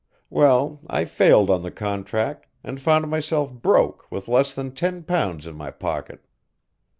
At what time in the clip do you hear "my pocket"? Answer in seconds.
5.55-6.25